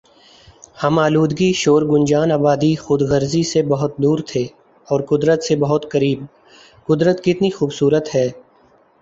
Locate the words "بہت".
3.63-3.93, 5.55-5.83